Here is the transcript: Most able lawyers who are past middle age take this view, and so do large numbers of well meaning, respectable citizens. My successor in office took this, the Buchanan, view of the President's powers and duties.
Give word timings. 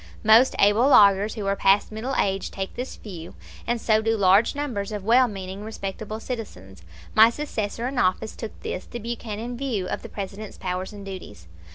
Most 0.23 0.55
able 0.57 0.87
lawyers 0.89 1.35
who 1.35 1.45
are 1.45 1.55
past 1.55 1.91
middle 1.91 2.15
age 2.17 2.49
take 2.49 2.73
this 2.73 2.95
view, 2.95 3.35
and 3.67 3.79
so 3.79 4.01
do 4.01 4.17
large 4.17 4.55
numbers 4.55 4.91
of 4.91 5.03
well 5.03 5.27
meaning, 5.27 5.63
respectable 5.63 6.19
citizens. 6.19 6.81
My 7.13 7.29
successor 7.29 7.87
in 7.87 7.99
office 7.99 8.35
took 8.35 8.59
this, 8.63 8.85
the 8.85 8.97
Buchanan, 8.97 9.55
view 9.57 9.85
of 9.87 10.01
the 10.01 10.09
President's 10.09 10.57
powers 10.57 10.91
and 10.91 11.05
duties. 11.05 11.45